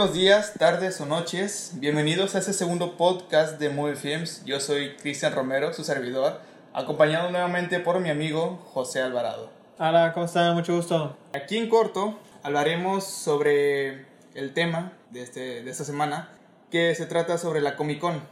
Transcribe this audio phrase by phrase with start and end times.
[0.00, 1.72] buenos días, tardes o noches.
[1.74, 4.42] Bienvenidos a este segundo podcast de Movie Films.
[4.46, 6.40] Yo soy Cristian Romero, su servidor,
[6.72, 9.50] acompañado nuevamente por mi amigo José Alvarado.
[9.78, 10.54] Hola, ¿cómo están?
[10.54, 11.18] Mucho gusto.
[11.34, 16.30] Aquí en corto hablaremos sobre el tema de, este, de esta semana,
[16.70, 18.22] que se trata sobre la Comic Con.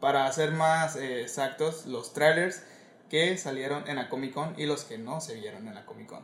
[0.00, 2.62] Para ser más eh, exactos, los trailers
[3.10, 6.06] que salieron en la Comic Con y los que no se vieron en la Comic
[6.06, 6.22] Con.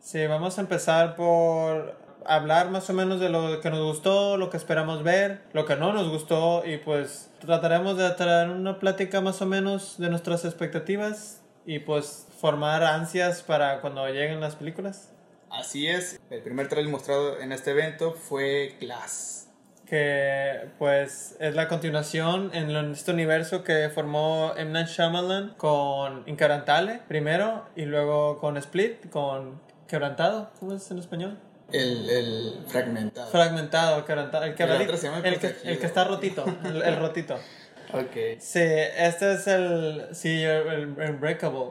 [0.00, 4.50] Sí, vamos a empezar por hablar más o menos de lo que nos gustó, lo
[4.50, 9.20] que esperamos ver, lo que no nos gustó y pues trataremos de traer una plática
[9.20, 15.12] más o menos de nuestras expectativas y pues formar ansias para cuando lleguen las películas.
[15.50, 19.48] Así es, el primer trailer mostrado en este evento fue Glass.
[19.86, 24.72] Que pues es la continuación en este universo que formó M.
[24.72, 31.38] Night Shyamalan con Incarantale primero y luego con Split, con Quebrantado, ¿cómo es en español?
[31.72, 33.30] El, el fragmentado.
[33.30, 34.44] Fragmentado, el quebrantado.
[34.44, 35.72] El, quebradito, otro se llama el el, que, protegido.
[35.72, 37.38] el que está rotito, el, rotito.
[37.92, 38.40] Ok.
[38.40, 40.08] Sí, este es el.
[40.12, 41.70] Sí, el, Unbreakable.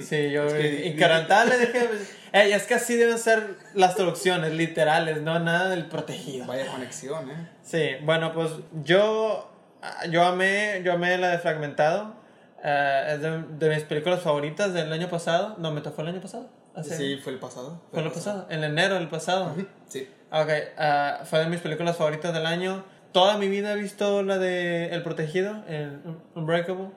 [0.00, 0.46] Sí, yo.
[0.46, 1.88] Es que- Inquebrantable, dije.
[2.32, 6.46] Ey, es que así deben ser las traducciones literales, no nada del protegido.
[6.46, 7.48] Vaya conexión, ¿eh?
[7.62, 8.50] Sí, bueno, pues
[8.84, 9.50] yo.
[10.10, 12.14] Yo amé, yo amé la de Fragmentado.
[12.62, 15.56] Eh, es de, de mis películas favoritas del año pasado.
[15.58, 16.50] No, me fue el año pasado.
[16.74, 17.80] Hace- Sí, fue el pasado.
[17.92, 19.54] Fue el pasado, en enero del pasado.
[19.88, 20.08] Sí.
[20.32, 22.84] Ok, ah, fue de mis películas favoritas del año.
[23.12, 26.00] Toda mi vida he visto la de El Protegido, el
[26.36, 26.90] Unbreakable,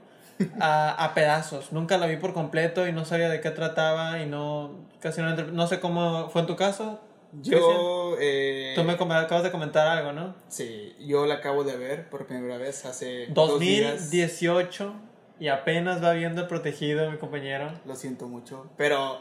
[0.59, 1.71] a, a pedazos.
[1.71, 5.35] Nunca la vi por completo y no sabía de qué trataba y no, casi no,
[5.35, 6.99] no sé cómo fue en tu caso.
[7.41, 10.35] Yo, eh, Tú me acabas de comentar algo, ¿no?
[10.49, 13.94] sí, yo la acabo de ver por primera vez hace dos días.
[14.11, 14.94] 2018
[15.39, 17.71] y apenas va viendo El Protegido, mi compañero.
[17.85, 19.19] Lo siento mucho, pero,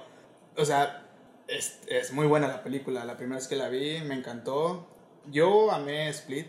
[0.57, 1.07] o sea,
[1.49, 3.05] es, es muy buena la película.
[3.05, 4.87] La primera vez que la vi me encantó.
[5.31, 6.49] Yo amé Split,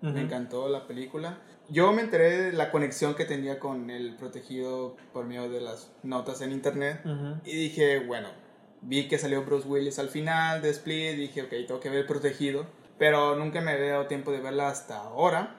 [0.00, 0.18] me Ujú.
[0.18, 1.38] encantó la película.
[1.68, 5.92] Yo me enteré de la conexión que tenía con el protegido por medio de las
[6.02, 7.00] notas en internet.
[7.04, 7.40] Ujú.
[7.44, 8.28] Y dije, bueno,
[8.80, 12.66] vi que salió Bruce Willis al final de Split, dije, ok, tengo que ver Protegido,
[12.98, 15.56] pero nunca me había dado tiempo de verla hasta ahora.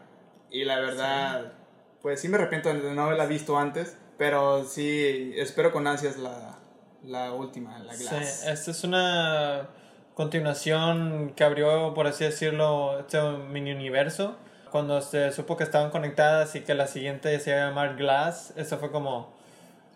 [0.49, 1.53] Y la verdad,
[2.01, 6.57] pues sí me arrepiento de no haberla visto antes, pero sí, espero con ansias la,
[7.03, 8.45] la última, la Sí, Glass.
[8.45, 9.67] esta es una
[10.15, 13.19] continuación que abrió, por así decirlo, este
[13.51, 14.35] mini universo.
[14.71, 18.53] Cuando se supo que estaban conectadas y que la siguiente se iba a llamar Glass,
[18.55, 19.33] eso fue como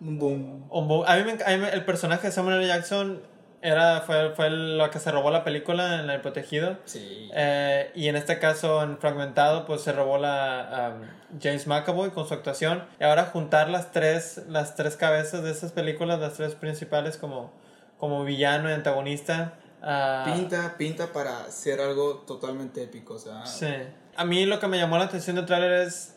[0.01, 0.63] Un boom.
[0.71, 1.03] un boom.
[1.07, 2.67] A mí, me enc- a mí me- el personaje de Samuel L.
[2.67, 3.21] Jackson
[3.63, 6.77] era, fue, fue lo que se robó la película en El Protegido.
[6.85, 7.29] Sí.
[7.33, 12.27] Eh, y en este caso, en Fragmentado, pues se robó la um, James McAvoy con
[12.27, 12.83] su actuación.
[12.99, 17.51] Y ahora juntar las tres, las tres cabezas de esas películas, las tres principales como,
[17.97, 19.53] como villano y antagonista.
[19.81, 23.45] ah, Pinta, pinta para ser algo totalmente épico, o sea...
[23.45, 23.67] Sí.
[24.15, 26.15] A mí lo que me llamó la atención del tráiler es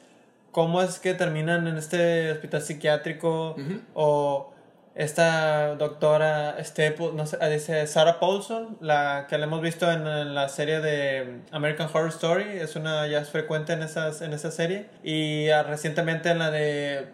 [0.53, 3.81] cómo es que terminan en este hospital psiquiátrico Ujú.
[3.95, 4.53] o
[4.97, 10.07] esta doctora Staple, no sé, ah, dice Sarah Paulson, la que la hemos visto en,
[10.07, 14.33] en la serie de American Horror Story, es una ya es frecuente en esas en
[14.33, 17.09] esa serie y ah, recientemente en la de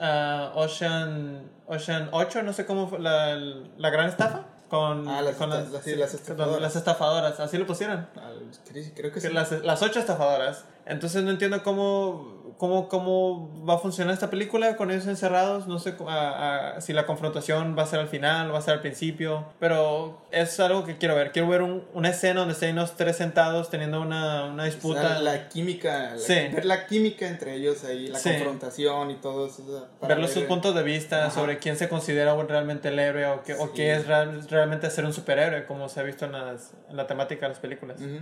[0.00, 5.36] ah, Ocean Ocean 8, no sé cómo fue, la, la gran estafa con, Ah, las
[5.36, 6.60] con esta- las- sí, las estafadoras.
[6.60, 8.08] las estafadoras, así lo pusieron.
[8.16, 8.50] Al-
[8.96, 9.28] creo- Que sí.
[9.32, 10.64] las, las ocho estafadoras.
[10.86, 15.66] Entonces no entiendo cómo, cómo, cómo va a funcionar esta película con ellos encerrados.
[15.66, 18.74] No sé a- a- si la confrontación va a ser al final, va a ser
[18.74, 19.46] al principio.
[19.58, 21.32] Pero es algo que quiero ver.
[21.32, 25.00] Quiero ver un- una escena donde estén los tres sentados teniendo una, una O disputa.
[25.00, 26.34] sea, la química, la- Sí.
[26.34, 28.30] ver la química entre ellos ahí, la Sí.
[28.30, 29.64] confrontación y todo eso.
[29.66, 31.30] o sea, para Ver los sus ver- puntos de vista Ajá.
[31.34, 33.72] sobre quién se considera realmente el héroe o qué, o Sí.
[33.74, 37.08] qué es real- realmente ser un superhéroe, como se ha visto en, las, en la
[37.08, 38.00] temática de las películas.
[38.00, 38.20] Ujú,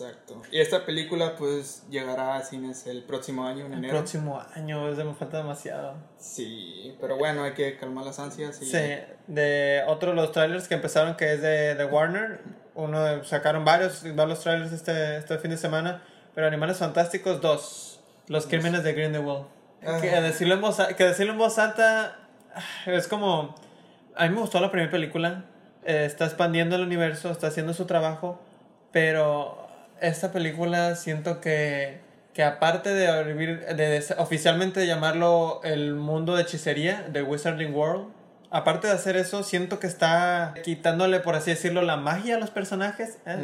[0.00, 0.40] exacto.
[0.50, 3.98] Y esta película pues llegará a cines el próximo año, en El enero.
[3.98, 5.94] próximo año, es de- me falta demasiado.
[6.18, 8.60] Sí, pero bueno, hay que calmar las ansias.
[8.62, 8.66] Y...
[8.66, 8.78] Sí,
[9.26, 12.40] de otro de los trailers que empezaron que es de, de Warner.
[12.74, 16.02] Uno de- sacaron varios, varios trailers este, este fin de semana.
[16.34, 18.00] Pero Animales Fantásticos 2.
[18.28, 19.46] Los crímenes de Grindelwald.
[19.86, 19.98] Ah.
[20.00, 22.16] Que decirlo, en voz, que decirlo en voz alta
[22.54, 23.54] ah, es como...
[24.16, 25.44] A mí me gustó la primera película.
[25.84, 28.40] eh, está expandiendo el universo, está haciendo su trabajo.
[28.92, 29.61] Pero
[30.02, 32.00] esta película siento que,
[32.34, 38.08] que aparte de, abrir- de, de oficialmente llamarlo el mundo de hechicería, de Wizarding World,
[38.50, 42.50] aparte de hacer eso, siento que está quitándole, por así decirlo, la magia a los
[42.50, 43.18] personajes.
[43.26, 43.38] ¿eh?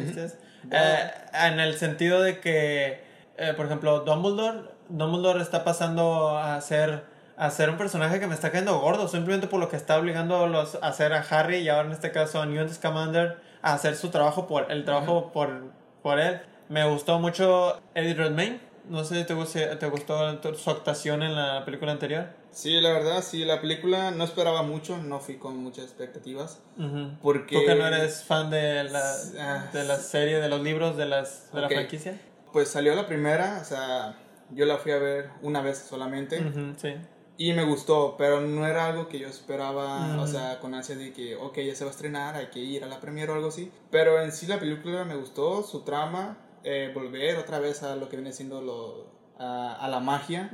[0.71, 3.01] Eh, en el sentido de que,
[3.37, 7.03] eh, por ejemplo, Dumbledore, Dumbledore está pasando a ser,
[7.37, 10.43] a ser un personaje que me está cayendo gordo, simplemente por lo que está obligando
[10.43, 13.73] a, los, a hacer a Harry y ahora en este caso a Newt Scamander a
[13.73, 15.71] hacer su trabajo por el trabajo por,
[16.01, 16.41] por él.
[16.69, 18.59] Me gustó mucho Eddie Redmayne.
[18.89, 22.27] No sé si te gustó, te gustó su actuación en la película anterior.
[22.51, 26.59] Sí, la verdad, sí, la película no esperaba mucho, no fui con muchas expectativas.
[26.77, 27.11] Ujú.
[27.21, 27.55] Porque...
[27.55, 29.69] ¿Tú que no eres fan de la, Ah.
[29.71, 32.19] de la serie, de los libros, de, las, de la franquicia?
[32.51, 34.17] Pues salió la primera, o sea,
[34.49, 36.39] yo la fui a ver una vez solamente.
[36.77, 36.95] Sí.
[37.41, 40.19] Y me gustó, pero no era algo que yo esperaba, Mm.
[40.19, 42.83] o sea, con ansia de que, ok, ya se va a estrenar, hay que ir
[42.83, 43.71] a la premiere o algo así.
[43.89, 48.09] Pero en sí la película me gustó, su trama, eh, volver otra vez a lo
[48.09, 49.07] que viene siendo lo,
[49.39, 50.51] a, a la magia,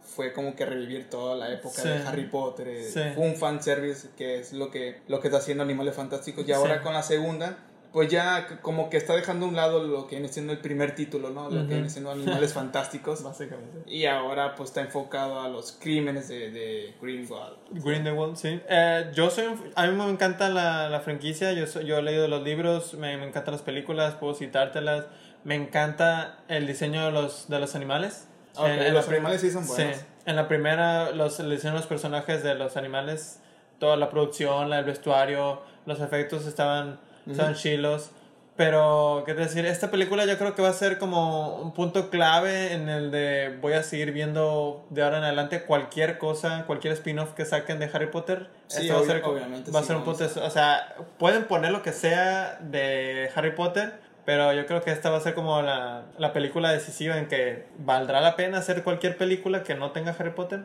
[0.00, 1.88] fue como que revivir toda la época Sí.
[1.88, 2.68] de Harry Potter.
[2.68, 3.00] eh, Sí.
[3.16, 6.44] Fue un fanservice que es lo que, lo que está haciendo Animales Fantásticos.
[6.44, 6.52] Y Sí.
[6.52, 7.58] ahora con la segunda,
[7.96, 10.94] pues ya como que está dejando a un lado lo que viene siendo el primer
[10.94, 11.48] título, ¿no?
[11.48, 11.68] Lo Ujú.
[11.68, 13.22] que viene siendo Animales Fantásticos.
[13.24, 13.90] Básicamente.
[13.90, 17.56] Y ahora pues está enfocado a los crímenes de, de Grindelwald.
[17.70, 18.60] Grindelwald, sí.
[18.68, 22.28] Eh, yo soy a mí me encanta la, la franquicia, yo, soy- yo he leído
[22.28, 25.06] los libros, me, me encantan las películas, puedo citártelas.
[25.44, 28.28] Me encanta el diseño de los, de los animales.
[28.56, 29.96] Ok, En- en los animales sí son buenos.
[29.96, 33.40] Sí, en la primera, los, el diseño de los personajes de los animales,
[33.78, 38.10] toda la producción, el vestuario, los efectos estaban, estaban chilos.
[38.56, 39.66] Pero, ¿qué decir?
[39.66, 43.54] Esta película yo creo que va a ser como un punto clave en el de
[43.60, 47.90] voy a seguir viendo de ahora en adelante cualquier cosa, cualquier spin-off que saquen de
[47.92, 48.48] Harry Potter.
[48.68, 51.70] Sí, va a ser, obviamente va a sí, ser un punto, o sea, pueden poner
[51.70, 55.60] lo que sea de Harry Potter, pero yo creo que esta va a ser como
[55.60, 60.16] la, la película decisiva en que valdrá la pena hacer cualquier película que no tenga
[60.18, 60.64] Harry Potter.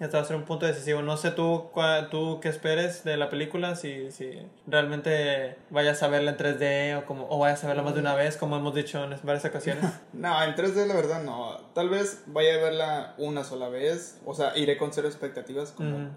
[0.00, 1.02] Este va a ser un punto decisivo.
[1.02, 4.30] No sé tú, cua- tú qué esperes de la película, si, si
[4.66, 8.14] realmente vayas a verla en 3D o, como, o vayas a verla más de una
[8.14, 9.84] vez, como hemos dicho en varias ocasiones.
[10.12, 11.56] No, en 3D la verdad no.
[11.74, 14.18] Tal vez vaya a verla una sola vez.
[14.24, 16.08] O sea, iré con cero expectativas como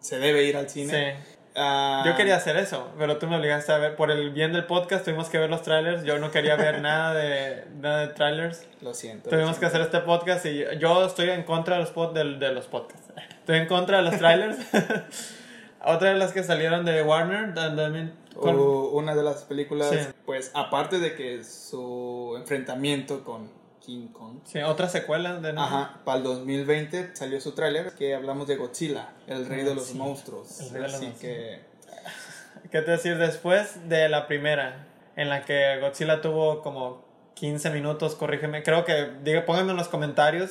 [0.00, 1.16] se debe ir al cine.
[1.22, 1.38] Sí.
[1.54, 3.94] Ah, Yo quería hacer eso, pero tú me obligaste a ver.
[3.94, 6.02] Por el bien del podcast tuvimos que ver los trailers.
[6.02, 8.66] Yo no quería ver nada de, nada de trailers.
[8.80, 9.28] Lo siento.
[9.28, 12.52] Tuvimos lo que hacer este podcast y yo estoy en contra de los, pod- de,
[12.54, 13.01] los podcasts.
[13.42, 14.56] Estoy en contra de los trailers.
[15.84, 19.98] Otra de las que salieron de Warner, también con- O una de las películas, Sí.
[20.24, 23.50] pues aparte de que su enfrentamiento con
[23.80, 24.38] King Kong.
[24.44, 29.08] sí, otra secuela de Ajá, para el 2020 salió su tráiler que hablamos de Godzilla,
[29.26, 30.60] el rey de los Godzilla, monstruos.
[30.60, 31.60] el rey de los Así que
[32.70, 34.86] ¿Qué te decir después de la primera?
[35.16, 37.04] En la que Godzilla tuvo como
[37.34, 38.62] 15 minutos, corrígeme.
[38.62, 40.50] Creo que, diga, pónganme en los comentarios.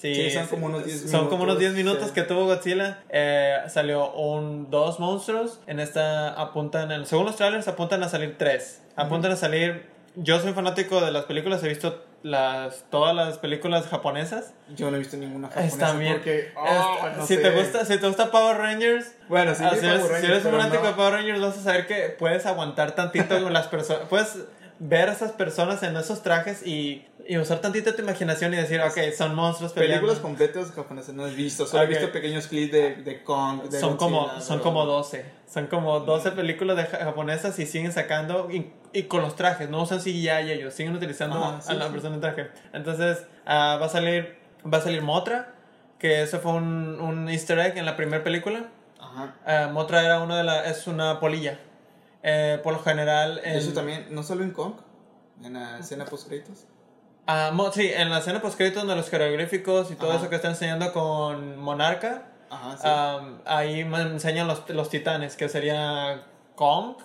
[0.00, 2.14] Sí, son como unos 10 Son como unos 10 minutos, minutos sí.
[2.14, 2.98] que tuvo Godzilla.
[3.08, 5.60] Eh, salió un, dos monstruos.
[5.66, 8.80] En esta apuntan, en, según los trailers, apuntan a salir tres.
[8.94, 9.86] Apuntan a salir.
[10.14, 14.52] Yo soy fanático de las películas, he visto las, todas las películas japonesas.
[14.74, 16.14] yo no he visto ninguna japonesa Están bien.
[16.14, 17.40] porque Est- no si, sé.
[17.42, 20.50] te gusta, si te gusta Power Rangers, Bueno, Ah, si, eres, Power si eres un
[20.52, 20.88] fanático no.
[20.88, 24.08] de Power Rangers, vas a saber que puedes aguantar tantito con las personas.
[24.08, 24.38] Puedes
[24.80, 28.80] ver a esas personas en esos trajes y, y usar tantito tu imaginación y decir,
[28.80, 30.06] ok, son monstruos peleando.
[30.06, 33.80] Películas completas japonesas no he visto, solo he visto pequeños clips de, de Kong, de
[33.80, 35.24] son como, son como 12.
[35.48, 39.68] Son como 12 películas de ja- japonesas y siguen sacando y, y con los trajes,
[39.68, 41.92] no usan CGI ellos, siguen utilizando Ajá, sí, a la sí.
[41.92, 42.48] persona en traje.
[42.72, 44.36] Entonces, ah, va a salir
[44.72, 45.54] va a salir Motra,
[45.98, 48.66] que eso fue un, un easter egg en la primera película.
[49.00, 49.34] Ajá.
[49.46, 51.58] Ah, Motra era una de la, es una polilla.
[52.22, 53.40] Eh, por lo general.
[53.44, 54.74] En, Eso también, no solo en Kong,
[55.44, 56.66] en la escena post créditos.
[57.26, 60.20] Ah, sí, en la escena postcréditos de los jeroglíficos y todo Ajá.
[60.20, 62.82] eso que está enseñando con Monarca, Ajá, sí.
[62.86, 66.22] ah, ahí me enseñan los, los titanes, que sería
[66.54, 66.96] Kong,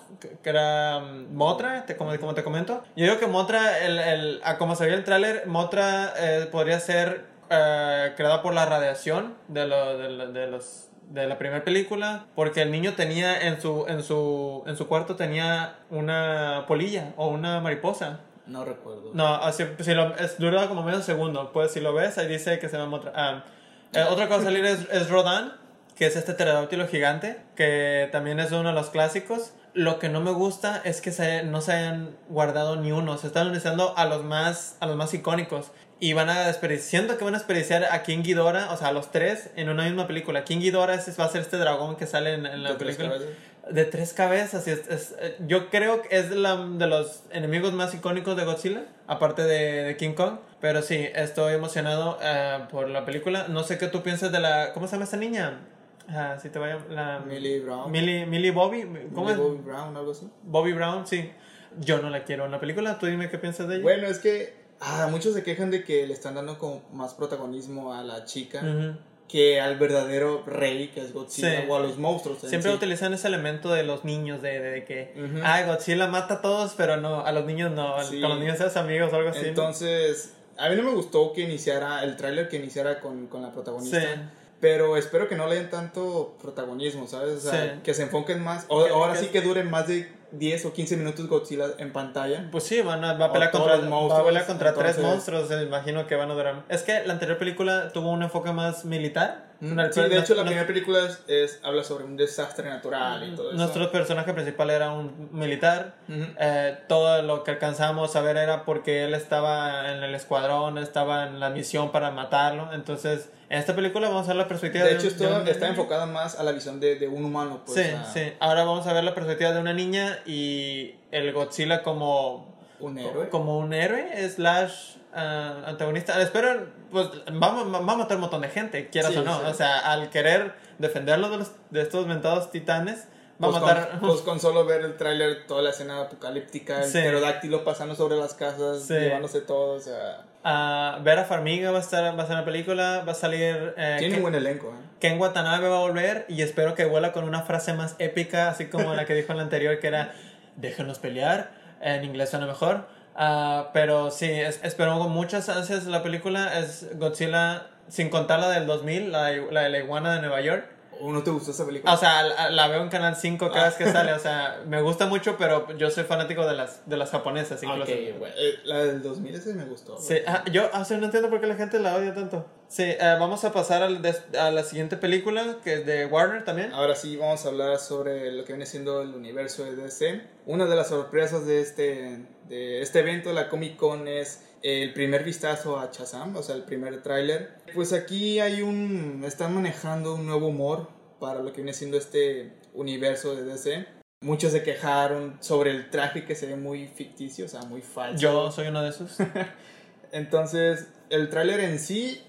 [0.42, 2.82] que era um, Motra, te- como, como te comento.
[2.96, 6.80] Yo digo que Motra, el, el, a como se veía el tráiler, Motra eh, podría
[6.80, 12.26] ser eh, creada por la radiación de, lo- de, de los de la primera película
[12.34, 17.28] porque el niño tenía en su en su en su cuarto tenía una polilla o
[17.28, 19.10] una mariposa no recuerdo.
[19.14, 21.50] no, así, si lo, es, dura como medio segundo.
[21.52, 23.12] Pues si lo ves, ahí dice que se llama otra.
[23.14, 23.44] ah,
[23.92, 25.54] eh, otra cosa salir es, es Rodan,
[25.96, 29.54] que es este pterodáctilo gigante, que también es uno de los clásicos.
[29.72, 33.18] Lo que no me gusta es que se, no se hayan guardado ni uno.
[33.18, 35.72] Se están utilizando a los más, a los más icónicos.
[36.00, 38.92] Y van a desperdiciar, siento que van a desperdiciar a King Ghidorah, o sea, a
[38.92, 40.44] los tres en una misma película.
[40.44, 42.96] King Ghidorah es- va a ser este dragón que sale en, en la ¿De tres
[42.96, 43.18] película.
[43.20, 43.36] cabezas?
[43.74, 44.66] De tres cabezas.
[44.66, 48.44] y es- es- eh, yo creo que es la- de los enemigos más icónicos de
[48.44, 50.38] Godzilla, aparte de, de King Kong.
[50.60, 53.46] Pero sí, estoy emocionado eh, por la película.
[53.48, 54.72] No sé qué tú piensas de la...
[54.74, 55.60] ¿Cómo se llama esta niña?
[56.08, 56.78] Ah, si te vaya...
[56.90, 57.90] La, Millie Brown.
[57.90, 58.82] Millie, Millie Bobby.
[59.14, 59.38] ¿Cómo Millie es?
[59.38, 60.28] Bobby Brown, algo así.
[60.42, 61.30] Bobby Brown, sí.
[61.78, 62.98] Yo no la quiero en la película.
[62.98, 63.82] Tú dime qué piensas de ella.
[63.82, 67.92] Bueno, es que ah, muchos se quejan de que le están dando como más protagonismo
[67.94, 68.60] a la chica.
[68.62, 68.96] Ujú.
[69.26, 71.66] que al verdadero rey que es Godzilla Sí.
[71.68, 72.40] o a los monstruos.
[72.40, 72.76] Siempre sí.
[72.76, 75.40] utilizan ese elemento de los niños, de, de, de que, Ujú.
[75.42, 78.20] ay, Godzilla mata a todos, pero no, a los niños no, Sí.
[78.20, 79.40] con los niños seas amigos o algo así.
[79.46, 83.50] Entonces, a mí no me gustó que iniciara el tráiler que iniciara con, con la
[83.50, 84.30] protagonista.
[84.60, 87.44] Pero espero que no le den tanto protagonismo, ¿sabes?
[87.46, 88.66] O sea, que se enfoquen más.
[88.68, 90.06] O, Que- ahora que- sí que duren más de
[90.38, 92.48] 10 o 15 minutos Godzilla en pantalla.
[92.50, 94.98] Pues sí, van a, va a pelear contra, los va a monstruos, pelear contra tres
[94.98, 96.64] monstruos, eh, imagino que van a durar.
[96.68, 99.53] Es que la anterior película tuvo un enfoque más militar.
[99.92, 103.34] Sí, de hecho la no- primera película es, es- habla sobre un desastre natural y
[103.36, 103.56] todo eso.
[103.56, 105.94] Nuestro personaje principal era un militar.
[106.08, 111.26] Eh, todo lo que alcanzamos a ver era porque él estaba en el escuadrón, estaba
[111.26, 112.72] en la misión para matarlo.
[112.72, 115.48] Entonces, en esta película vamos a ver la perspectiva De de hecho, esto de un-
[115.48, 117.62] está enfocada más a la visión de, de un humano.
[117.64, 118.32] Pues, sí, a sí.
[118.40, 123.28] Ahora vamos a ver la perspectiva de una niña y el Godzilla como Un héroe.
[123.28, 126.20] como un héroe slash ah, antagonista.
[126.20, 127.08] Espero, pues
[127.40, 129.38] va, a- va a matar un montón de gente, quieras Sí, o no.
[129.38, 129.44] sí.
[129.46, 133.06] O sea, al querer defenderlo de, los- de estos mentados titanes,
[133.42, 133.90] va Pues a matar.
[133.90, 136.98] con, pues con solo ver el tráiler, toda la escena apocalíptica, el Sí.
[136.98, 140.24] pterodáctilo pasando sobre las casas, llevándose todo, o sea...
[140.46, 143.72] Ah, Vera Farmiga va a estar va a estar en la película, va a salir
[143.78, 144.84] eh, Tiene Ken, un buen elenco, ¿eh?
[145.00, 148.66] Ken Watanabe va a volver y espero que vuela con una frase más épica, así
[148.66, 150.12] como la que dijo en la anterior que era
[150.56, 152.86] déjenos pelear, en inglés suena mejor.
[153.14, 158.48] Ah, pero sí, es- espero con muchas ansias la película, es Godzilla, sin contar la
[158.50, 160.68] del 2000, la, la de la iguana de Nueva York.
[161.00, 161.92] ¿O no te gustó esa película?
[161.92, 164.80] O sea, la, la veo en Canal 5 cada vez que sale, o sea, me
[164.82, 167.60] gusta mucho, pero yo soy fanático de las, de las japonesas.
[167.66, 169.98] Ah, ok, bueno, eh, la del 2000 ese me gustó.
[170.00, 172.46] Sí, ah, yo o sea, no entiendo por qué la gente la odia tanto.
[172.68, 176.44] Sí, eh, vamos a pasar al des- a la siguiente película, que es de Warner
[176.44, 176.72] también.
[176.72, 180.22] Ahora sí vamos a hablar sobre lo que viene siendo el universo de DC.
[180.46, 185.22] Una de las sorpresas de este, de este evento, la Comic Con, es el primer
[185.24, 187.50] vistazo a Shazam, o sea, el primer tráiler.
[187.74, 189.22] Pues aquí hay un...
[189.26, 190.88] están manejando un nuevo humor
[191.20, 193.86] para lo que viene siendo este universo de DC.
[194.22, 198.18] Muchos se quejaron sobre el traje que se ve muy ficticio, o sea, muy falso.
[198.18, 199.18] Yo soy uno de esos.
[200.12, 202.22] Entonces, el tráiler en sí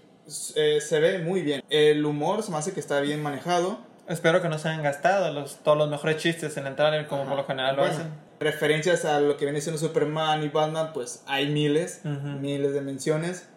[0.56, 1.63] eh, se ve muy bien.
[1.70, 3.80] El humor se me hace que está bien manejado.
[4.10, 7.24] Espero que no se hayan gastado los, todos los mejores chistes en el trailer como
[7.25, 8.25] por lo general lo Bueno, hacen.
[8.46, 12.38] Referencias a lo que viene siendo Superman y Batman, pues hay miles, Ujú.
[12.40, 13.48] miles de menciones.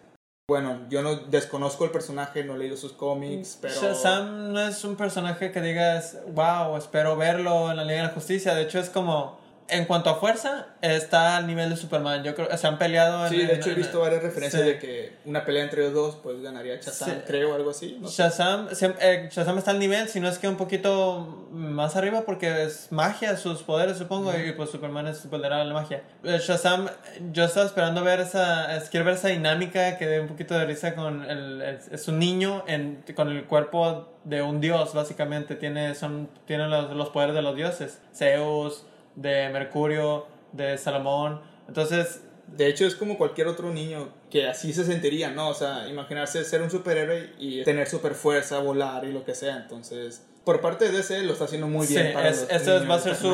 [0.49, 3.79] Bueno, yo no desconozco el personaje, no he leído sus cómics, pero...
[3.79, 8.13] Shazam no es un personaje que digas, wow, espero verlo en la Liga de la
[8.15, 8.55] Justicia.
[8.55, 9.38] De hecho, es como,
[9.69, 12.23] en cuanto a fuerza, está al nivel de Superman.
[12.23, 13.31] Yo creo se han peleado en.
[13.31, 14.67] Sí, de en- hecho he en- visto varias referencias sí.
[14.67, 17.15] de que una pelea entre los dos, pues ganaría Shazam, Sí.
[17.27, 17.97] creo, algo así.
[18.01, 18.09] No.
[18.09, 18.67] Shazam,
[19.01, 22.91] eh, Shazam está al nivel, si no es que un poquito más arriba porque es
[22.91, 26.03] magia sus poderes supongo y pues Superman es super a la magia.
[26.23, 26.89] Eh, Shazam,
[27.31, 30.65] yo estaba esperando ver esa, es- quiero ver esa dinámica que dé un poquito de
[30.65, 35.55] risa con el, es, es un niño en, con el cuerpo de un dios básicamente,
[35.55, 38.83] tiene, son, tiene los, los poderes de los dioses, Zeus,
[39.15, 44.83] de Mercurio, de Salomón, entonces De hecho, es como cualquier otro niño que así se
[44.83, 45.49] sentiría, ¿no?
[45.49, 49.55] O sea, imaginarse ser un superhéroe y tener super fuerza, volar y lo que sea.
[49.57, 52.07] Entonces, por parte de DC lo está haciendo muy bien.
[52.07, 53.29] Sí, para es- los niños va a ser su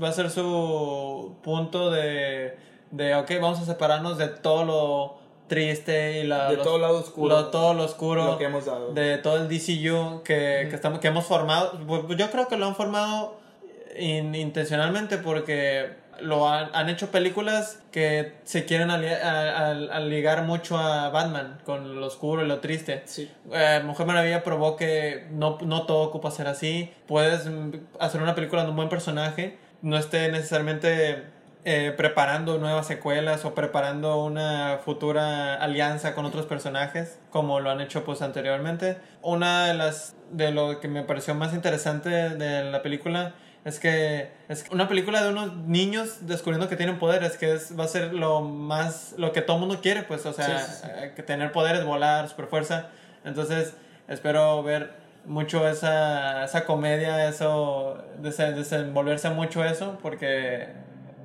[0.00, 2.56] va a ser su punto de
[2.92, 6.98] de ok vamos a separarnos de todo lo triste y la, De los- todo lado
[6.98, 7.34] oscuro.
[7.36, 8.92] lo- todo lo oscuro Lo que hemos dado.
[8.92, 11.72] de todo el DCU que, que estamos que hemos formado
[12.16, 13.38] yo creo que lo han formado
[13.98, 20.00] in- intencionalmente porque lo han, han hecho películas que se quieren ali- a- a- a
[20.00, 23.30] ligar mucho a Batman con lo oscuro y lo triste Sí.
[23.52, 26.90] eh, Mujer Maravilla probó que no, no todo ocupa ser así.
[27.06, 31.24] Puedes mm, hacer una película de un buen personaje, no esté necesariamente
[31.68, 37.80] eh, preparando nuevas secuelas o preparando una futura alianza con otros personajes, como lo han
[37.80, 38.96] hecho pues anteriormente.
[39.20, 43.34] Una de las de lo que me pareció más interesante de la película
[43.66, 47.84] es que es una película de unos niños descubriendo que tienen poderes, que es, va
[47.84, 50.88] a ser lo más, lo que todo mundo quiere, pues, o sea, Sí, sí, sí.
[50.94, 52.86] eh, que tener poderes, volar, super fuerza.
[53.24, 53.74] Entonces,
[54.08, 54.92] espero ver
[55.24, 60.68] mucho esa, esa comedia, eso, dese- desenvolverse mucho eso, porque,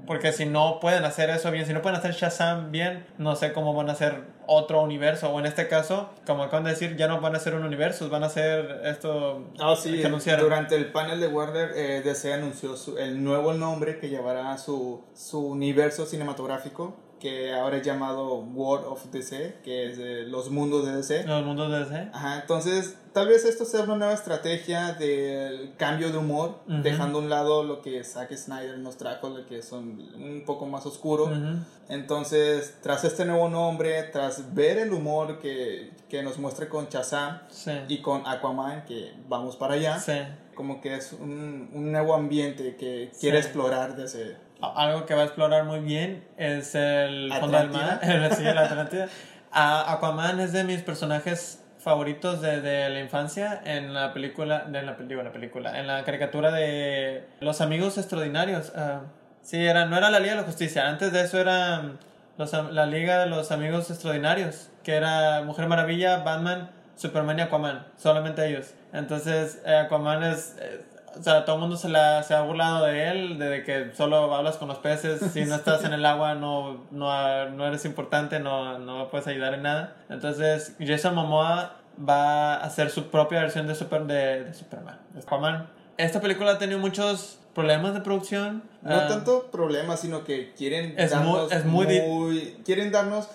[0.07, 3.53] porque si no pueden hacer eso bien, si no pueden hacer Shazam bien, no sé
[3.53, 7.07] cómo van a hacer otro universo, o en este caso, como acaban de decir, ya
[7.07, 10.43] no van a ser un universo, van a ser esto Ah, sí, que anunciaron.
[10.43, 14.57] durante el panel de Warner, eh, DC anunció su- el nuevo nombre que llevará a
[14.57, 20.85] su, su universo cinematográfico, que ahora es llamado World of DC, que es los mundos
[20.85, 21.23] de DC.
[21.25, 22.09] Los mundos de DC.
[22.13, 26.81] Ajá, entonces tal vez esto sea una nueva estrategia del cambio de humor, Ujú.
[26.81, 30.65] dejando a un lado lo que Zack Snyder nos trajo, lo que son un poco
[30.65, 31.25] más oscuro.
[31.25, 31.59] Ujú.
[31.89, 37.41] Entonces, tras este nuevo nombre, tras ver el humor que, que nos muestra con Shazam
[37.49, 37.71] Sí.
[37.87, 40.13] y con Aquaman, que vamos para allá, Sí.
[40.55, 43.45] como que es un, un nuevo ambiente que quiere Sí.
[43.47, 44.37] explorar desde...
[44.61, 47.99] Algo que va a explorar muy bien es el fondo del mar.
[48.35, 49.07] Sí, la Atlántida.
[49.51, 54.93] A- Aquaman es de mis personajes favoritos desde la infancia en la película, de la,
[54.93, 58.71] digo, la película, en la caricatura de Los Amigos Extraordinarios.
[58.75, 59.01] Ah,
[59.41, 61.97] sí, era, no era la Liga de la Justicia, antes de eso era mm,
[62.37, 67.87] los la Liga de los Amigos Extraordinarios, que era Mujer Maravilla, Batman, Superman y Aquaman,
[67.97, 68.75] solamente ellos.
[68.93, 70.55] Entonces, eh, Aquaman es...
[70.61, 70.85] eh,
[71.19, 74.33] o sea, todo el mundo se, la, se ha burlado de él, de que solo
[74.35, 78.39] hablas con los peces, si no estás en el agua no, no, no eres importante,
[78.39, 79.95] no, no puedes ayudar en nada.
[80.09, 81.75] Entonces, Jason Momoa
[82.07, 85.67] va a hacer su propia versión de, super, de, de Superman, Aquaman.
[85.97, 88.63] Esta película ha tenido muchos problemas de producción.
[88.81, 93.27] No Ah, tanto problemas, sino que quieren Es muy- darnos es muy muy- quieren darnos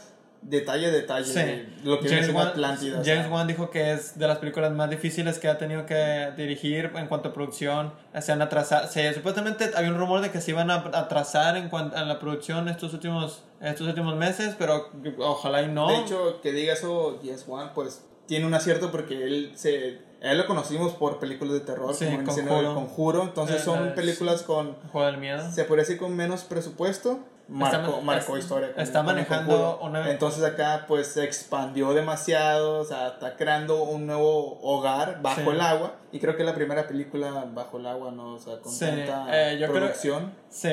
[0.49, 1.39] detalle a detalle Sí.
[1.41, 3.03] de lo que James, Wan, Atlántida.
[3.05, 6.93] James Wan dijo que es de las películas más difíciles que ha tenido que dirigir
[6.95, 7.93] en cuanto a producción.
[8.21, 8.87] Se han atrasado.
[8.89, 12.19] Se, supuestamente había un rumor de que se iban a atrasar en cuanto a la
[12.21, 15.89] producción estos últimos, estos últimos meses, pero ojalá y no.
[15.89, 20.01] De hecho, que diga eso James Wan, pues tiene un acierto porque él se...
[20.23, 22.75] a Él lo conocimos por películas de terror, Sí, como en escena del Conjuro.
[22.75, 23.23] Conjuro.
[23.23, 24.75] Entonces Eh, son películas con...
[24.93, 25.49] Juego del miedo.
[25.53, 27.21] Se puede decir con menos presupuesto.
[27.49, 28.73] Marcó, Está- marcó historia.
[28.73, 29.87] con- está con el manejando Conjuro.
[30.01, 35.43] una- Entonces acá pues se expandió demasiado, o sea, está creando un nuevo hogar bajo
[35.43, 35.49] Sí.
[35.51, 35.93] el agua.
[36.11, 38.35] Y creo que es la primera película bajo el agua, ¿no?
[38.35, 40.33] O sea, con Sí, tanta eh, yo creo- producción.
[40.49, 40.71] Sí,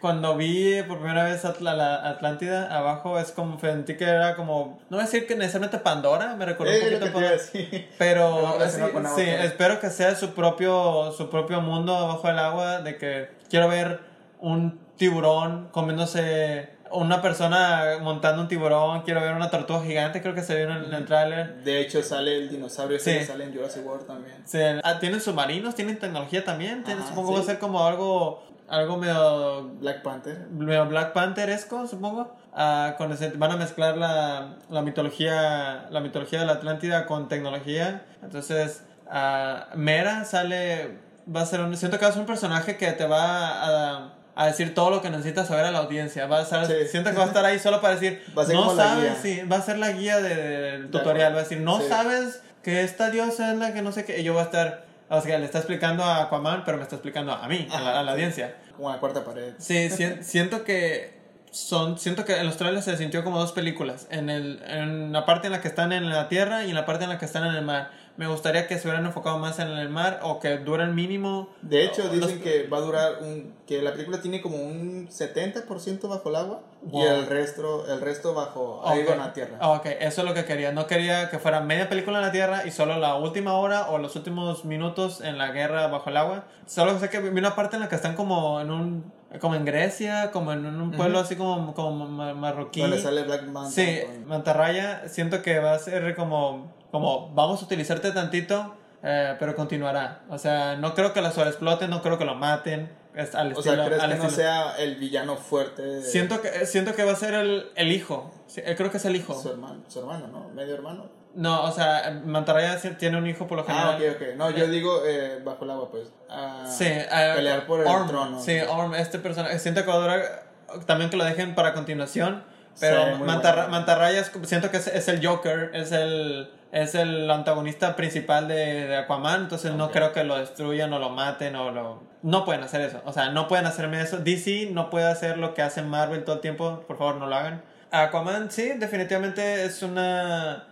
[0.00, 4.78] cuando vi por primera vez Atla- la Atlántida abajo, es como sentí que era como,
[4.90, 7.30] no voy a decir que necesariamente Pandora, me recordó Eh, un poquito Pandora.
[7.30, 7.88] decir.
[7.98, 12.80] Pero sí, con sí, espero que sea su propio, su propio mundo abajo del agua,
[12.82, 14.00] de que quiero ver
[14.40, 20.42] un tiburón comiéndose, una persona montando un tiburón, quiero ver una tortuga gigante, creo que
[20.42, 21.64] se vio en el, tráiler.
[21.64, 23.12] De hecho, sale el dinosaurio Sí.
[23.12, 24.36] que sale en Jurassic World también.
[24.44, 27.34] Sí, ah, tienen submarinos, tienen tecnología también, tienen- Ajá, supongo sí.
[27.36, 30.46] va a ser como algo, algo medio Black Panther.
[30.50, 32.36] medio Black Panther-esco, supongo.
[32.52, 37.26] Ah, con ese- van a mezclar la, la mitología la mitología de la Atlántida con
[37.28, 38.02] tecnología.
[38.22, 41.08] Entonces, ah, Mera sale.
[41.34, 41.74] Va a ser un.
[41.76, 43.62] Siento que va a ser un personaje que te va
[43.96, 46.26] a, a decir todo lo que necesitas saber a la audiencia.
[46.26, 46.72] Va a estar, Sí.
[46.90, 48.22] Siento que va a estar ahí solo para decir.
[48.38, 49.42] Va a ser no sabes, guía".
[49.42, 51.34] sí, va a ser la guía de- del De tutorial.
[51.34, 51.86] Va a decir, no Sí.
[51.88, 54.20] sabes que esta diosa es la que no sé qué.
[54.20, 54.84] Y yo voy a estar.
[55.08, 58.00] O sea, le está explicando a Aquaman, pero me está explicando a mí, a la,
[58.00, 58.54] a audiencia.
[58.76, 59.54] Como la cuarta pared.
[59.58, 61.18] Sí, sien- siento que
[61.50, 65.26] son siento que en los trailers se sintió como dos películas, en el en la
[65.26, 67.24] parte en la que están en la tierra y en la parte en la que
[67.24, 67.90] están en el mar.
[68.20, 71.48] Me gustaría que se hubieran enfocado más en el mar o que dure el mínimo.
[71.62, 73.54] De hecho, dicen los- que va a durar un.
[73.66, 77.00] que la película tiene como un 70% bajo el agua Wow.
[77.02, 78.82] y el resto, el resto bajo.
[78.84, 79.06] ahí Ok.
[79.06, 79.56] con la tierra.
[79.58, 80.70] Ah, ok, eso es lo que quería.
[80.70, 83.96] No quería que fuera media película en la tierra y solo la última hora o
[83.96, 86.44] los últimos minutos en la guerra bajo el agua.
[86.66, 89.64] Solo sé que vi una parte en la que están como en un como en
[89.64, 92.80] Grecia, como en un pueblo así como, como ma- marroquí.
[92.80, 93.70] Donde sale Black Manta.
[93.70, 99.54] Sí, Mantarraya, siento que va a ser como, como vamos a utilizarte tantito, eh, pero
[99.54, 100.22] continuará.
[100.30, 102.90] O sea, no creo que la sobreexploten, no creo que lo maten.
[103.14, 106.02] Es al O sea, estilo- ¿crees al que no estilo- sea el villano fuerte de
[106.02, 108.30] Siento que, siento que va a ser el, el hijo.
[108.46, 109.34] Sí, eh, creo que es el hijo.
[109.34, 110.48] su hermano, su hermano, ¿no?
[110.50, 111.06] Medio hermano.
[111.34, 114.16] No, o sea, Mantarraya tiene un hijo por lo Ah, general.
[114.16, 114.36] ok, ok.
[114.36, 116.08] No, yo digo eh, bajo el agua, pues.
[116.28, 118.40] Ah, Sí, eh, pelear por el Orm, trono.
[118.40, 119.58] Sí, Orm, este personaje.
[119.58, 120.50] Siento que va a durar.
[120.86, 122.42] También que lo dejen para continuación.
[122.78, 123.70] Pero Sí, muy Mantarra- bueno.
[123.70, 128.86] Mantarraya es- siento que es, es el Joker, es el, es el antagonista principal de,
[128.86, 129.42] de Aquaman.
[129.42, 132.02] Entonces no creo que lo destruyan o lo maten o lo.
[132.22, 133.02] No pueden hacer eso.
[133.04, 134.18] O sea, no pueden hacerme eso.
[134.18, 136.84] DC no puede hacer lo que hace Marvel todo el tiempo.
[136.86, 137.62] Por favor, no lo hagan.
[137.92, 140.66] Aquaman, sí, definitivamente es una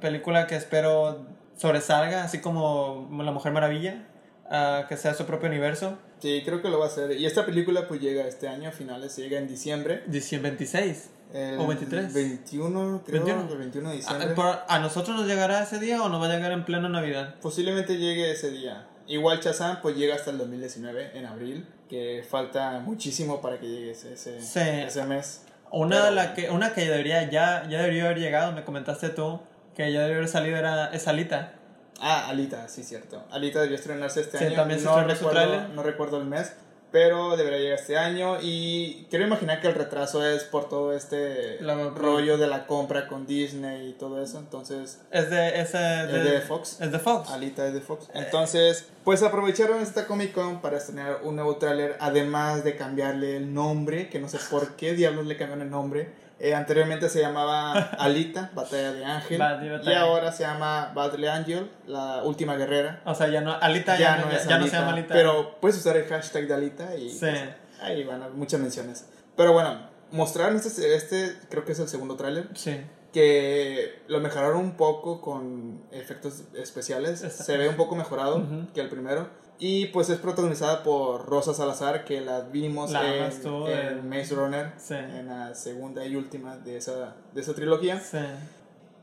[0.00, 1.26] película que espero
[1.56, 4.06] sobresalga, así como La Mujer Maravilla,
[4.50, 5.98] ah, que sea su propio universo.
[6.20, 7.12] Sí, creo que lo va a hacer.
[7.12, 10.02] Y esta película pues llega este año, a finales, llega en diciembre.
[10.06, 11.10] Diciembre 26.
[11.34, 12.12] El ¿O 23?
[12.12, 13.24] 21, creo.
[13.24, 13.52] 21.
[13.52, 14.28] El 21 de ¿A, diciembre.
[14.34, 17.36] por- ¿A nosotros nos llegará ese día o nos va a llegar en pleno Navidad?
[17.40, 18.86] Posiblemente llegue ese día.
[19.06, 23.92] Igual Shazam pues llega hasta el 2019, en abril, que falta muchísimo para que llegue
[23.92, 24.60] ese, ese, Sí.
[24.60, 25.44] ese mes.
[25.72, 29.40] Una, Pero- la que, una que debería, ya, ya debería haber llegado, me comentaste tú,
[29.74, 31.54] que ya debería haber salido era es Alita.
[32.00, 33.22] Ah, Alita, sí, cierto.
[33.30, 34.56] Alita debió estrenarse este Sí, año.
[34.56, 36.52] también no, recuerdo, no recuerdo el mes,
[36.90, 41.58] pero debería llegar este año y quiero imaginar que el retraso es por todo este
[41.60, 46.24] La- rollo de la compra con Disney y todo eso, entonces Es de, ese, es
[46.24, 46.80] de Fox.
[46.80, 47.30] Es de Fox.
[47.30, 48.08] Alita es de Fox.
[48.14, 53.54] Entonces, pues aprovecharon esta Comic Con para estrenar un nuevo tráiler, además de cambiarle el
[53.54, 56.20] nombre, que no sé por qué diablos le cambiaron el nombre.
[56.44, 59.40] Eh, anteriormente se llamaba Alita, Batalla de Ángel,
[59.84, 63.00] y ahora se llama Battle Angel, la última guerrera.
[63.04, 65.14] O sea, ya no, Alita ya, no, ya, ya no se llama Alita.
[65.14, 67.20] Pero puedes usar el hashtag de Alita y Sí.
[67.20, 67.40] pues,
[67.80, 69.06] ahí van muchas menciones.
[69.36, 72.80] Pero bueno, mostraron este, este, creo que es el segundo tráiler, Sí.
[73.12, 77.20] que lo mejoraron un poco con efectos especiales.
[77.20, 79.28] Se ve un poco mejorado que el primero.
[79.64, 84.34] Y pues es protagonizada por Rosa Salazar, que la vimos La en, en en- Maze
[84.34, 84.94] Runner, Sí.
[84.94, 88.00] en la segunda y última de esa, de esa trilogía.
[88.00, 88.18] Sí.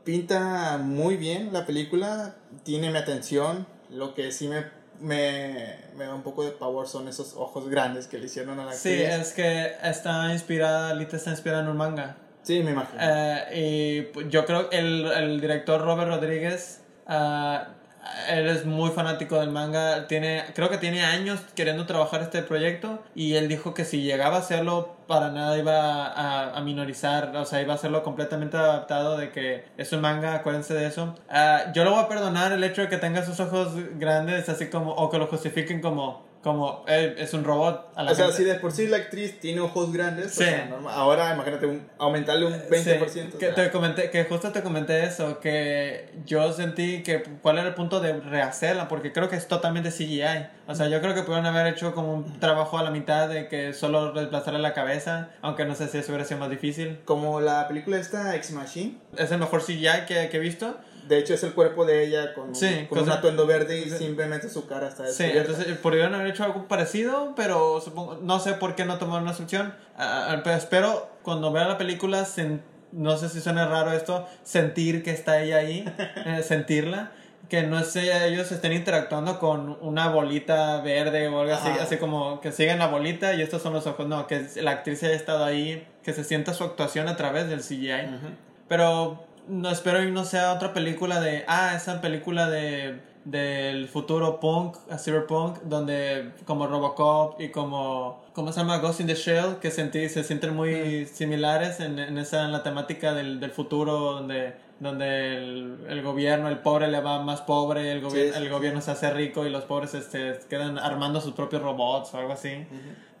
[0.04, 3.66] Pinta muy bien la película, tiene mi atención.
[3.88, 4.66] Lo que sí me,
[5.00, 8.66] me, me da un poco de pavor son esos ojos grandes que le hicieron a
[8.66, 9.28] la Sí, actriz.
[9.28, 12.16] es que está inspirada, Alita está inspirada en un manga.
[12.42, 12.98] Sí, me imagino.
[13.02, 17.68] Eh, y pues, yo creo que el, el director Robert Rodríguez, ah,
[18.28, 23.02] él es muy fanático del manga, tiene, creo que tiene años queriendo trabajar este proyecto
[23.14, 27.44] y él dijo que si llegaba a hacerlo para nada iba a, a minorizar, o
[27.44, 31.14] sea, iba a hacerlo completamente adaptado de que es un manga, acuérdense de eso.
[31.28, 34.70] Ah, yo lo voy a perdonar el hecho de que tenga sus ojos grandes, así
[34.70, 37.92] como, o que lo justifiquen como, como eh, es un robot.
[37.96, 38.38] A la o sea, gente.
[38.38, 40.42] si de por sí la actriz tiene ojos grandes, Sí.
[40.42, 43.08] o sea, normal- ahora imagínate un, aumentarle un 20%.
[43.08, 43.54] Sí, o que sea.
[43.54, 48.00] te comenté, que justo te comenté eso, que yo sentí que cuál era el punto
[48.00, 50.46] de rehacerla, porque creo que es totalmente CGI.
[50.66, 53.48] O sea, yo creo que pudieron haber hecho como un trabajo a la mitad de
[53.48, 57.00] que solo reemplazarle la cabeza, aunque no sé si eso hubiera sido más difícil.
[57.04, 58.96] Como la película esta, Ex Machine.
[59.18, 60.76] Es el mejor CGI que, que he visto.
[61.10, 63.98] De hecho, es el cuerpo de ella con, Sí, con un atuendo verde y Sí.
[63.98, 65.50] simplemente su cara está Sí, descubierta.
[65.52, 69.32] entonces pudieron haber hecho algo parecido, pero supongo, no sé por qué no tomaron una
[69.32, 69.74] opción.
[69.98, 72.60] Ah, pero espero cuando vea la película, sen-
[72.92, 75.84] no sé si suena raro esto, sentir que está ella ahí,
[76.26, 77.12] eh, sentirla.
[77.48, 81.82] Que no sé, ellos estén interactuando con una bolita verde o algo así, Ajá.
[81.82, 84.06] así como que siguen la bolita y estos son los ojos.
[84.06, 87.60] No, que la actriz haya estado ahí, que se sienta su actuación a través del
[87.62, 88.04] CGI.
[88.14, 88.28] Ujú.
[88.68, 91.44] Pero no espero y no sea otra película de.
[91.48, 98.50] Ah, esa película de del futuro punk, a cyberpunk, donde como Robocop y como ¿cómo
[98.50, 98.78] se llama?
[98.78, 102.62] Ghost in the Shell, que sentí, se sienten muy similares en, en esa en la
[102.62, 107.92] temática del, del futuro donde donde el, el gobierno, el pobre le va más pobre,
[107.92, 111.20] el, gobier- Sí, sí, el gobierno se hace rico y los pobres este, quedan armando
[111.20, 112.66] sus propios robots o algo así.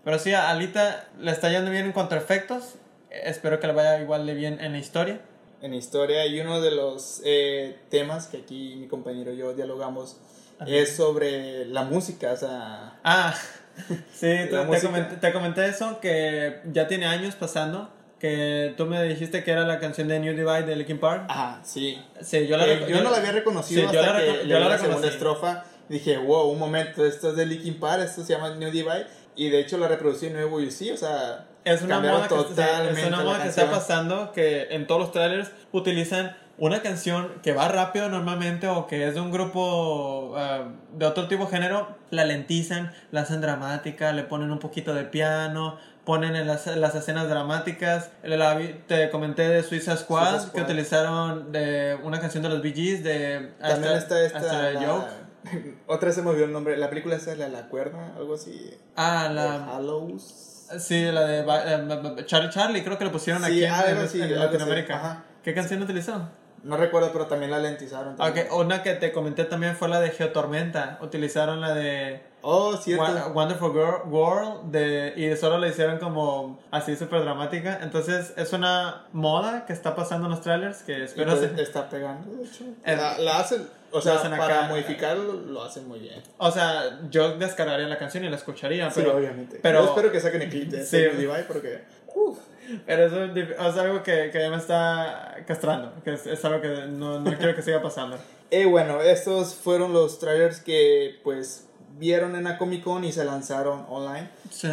[0.02, 2.76] Pero sí, a Alita le está yendo bien en cuanto a efectos.
[3.10, 5.20] Espero que le vaya igual de bien en la historia.
[5.62, 10.16] En historia, y uno de los eh, temas que aquí mi compañero y yo dialogamos
[10.58, 10.70] Ajá.
[10.70, 12.32] es sobre la música.
[12.32, 13.34] O sea, Ah,
[14.14, 14.86] sí, te, música.
[14.86, 17.90] comenté, te comenté eso, que ya tiene años pasando.
[18.18, 21.24] Que tú me dijiste que era la canción de New Divide de Linkin Park.
[21.28, 21.98] ajá, sí.
[22.20, 24.58] Sí, yo la Eh, yo no la había reconocido Sí, yo hasta la que yo
[24.58, 25.64] la la segunda estrofa.
[25.88, 29.06] Dije, wow, un momento, esto es de Linkin Park, esto se llama New Divide.
[29.36, 32.34] Y de hecho la reproducí en nuevo y sí, o sea, Es una moda que,
[32.34, 36.82] totalmente es una la moda que está pasando que en todos los trailers utilizan una
[36.82, 41.46] canción que va rápido normalmente o que es de un grupo ah, de otro tipo
[41.46, 46.46] de género, la lentizan, la hacen dramática, le ponen un poquito de piano, ponen en
[46.46, 48.10] las, las escenas dramáticas.
[48.22, 53.02] La te comenté de Suiza Squad, que utilizaron de una canción de los Bee Gees
[53.02, 54.38] de También Astra- está esta.
[54.38, 55.76] Astra la- Joke.
[55.86, 56.76] Otra se me olvidó el nombre.
[56.76, 58.70] La película esa es la, la cuerda, algo así.
[58.96, 59.76] Ah, la...
[59.76, 60.49] Hallows.
[60.78, 64.02] Sí, la de eh, Charlie Charlie, creo que le pusieron Sí, aquí en, algo
[64.36, 65.24] Latinoamérica.
[65.42, 66.28] ¿Qué canción utilizó?
[66.62, 68.16] No recuerdo, pero también la lentizaron.
[68.16, 68.46] también.
[68.50, 70.98] Ok, una que te comenté también fue la de Geotormenta.
[71.00, 73.04] Utilizaron la de Oh, cierto.
[73.34, 77.80] Wonderful Girl- World de, y solo la hicieron como así súper dramática.
[77.82, 82.30] Entonces es una moda que está pasando en los trailers que espero se- está pegando,
[82.36, 82.64] de hecho.
[82.84, 84.68] El- la, la hacen, o sea, para acá.
[84.68, 86.22] modificarlo lo hacen muy bien.
[86.38, 89.58] O sea, yo descargaría la canción y la escucharía, Sí, pero, obviamente.
[89.62, 91.06] pero- Yo espero que saquen el clip de Sí.
[91.46, 91.84] porque.
[92.14, 92.38] uf,
[92.86, 95.92] pero eso es, algo que, que ya me está castrando.
[96.04, 98.16] Que es, es algo que no, no quiero que siga pasando.
[98.52, 101.68] Eh, bueno, estos fueron los trailers que pues
[102.00, 104.28] vieron en la Comic Con y se lanzaron online.
[104.50, 104.68] Sí.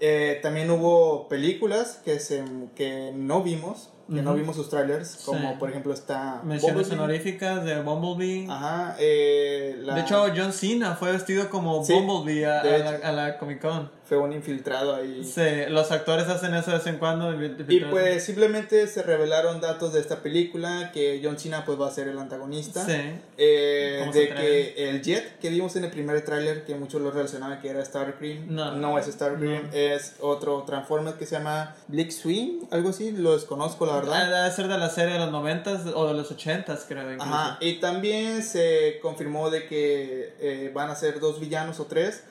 [0.00, 2.42] Eh, también hubo películas que, se,
[2.74, 4.38] que no vimos, que no Ujú.
[4.40, 5.56] vimos sus trailers, como Sí.
[5.58, 8.46] por ejemplo está Menciones honoríficas de Bumblebee.
[8.48, 12.90] Ajá, eh, la- De hecho, John Cena fue vestido como Sí, Bumblebee a, a la,
[13.08, 13.90] a la Comic Con.
[14.08, 15.22] Fue un infiltrado ahí.
[15.22, 17.32] Sí, los actores hacen eso de vez en cuando.
[17.68, 21.90] Y pues simplemente se revelaron datos de esta película, que John Cena pues va a
[21.90, 22.86] ser el antagonista.
[22.86, 22.92] Sí.
[23.36, 27.02] Eh, ¿Cómo se de que el Jet que vimos en el primer tráiler, que muchos
[27.02, 28.98] lo relacionaban que era Starscream, No.
[28.98, 29.72] es Starscream, No.
[29.72, 34.42] es otro Transformer que se llama Blick Swing, algo así, lo desconozco la Ah, verdad.
[34.44, 37.12] Debe ser de la serie de los 90s o de los 80s, creo.
[37.12, 37.30] Incluso.
[37.34, 42.22] Ajá, y también se confirmó de que eh, van a ser dos villanos o tres,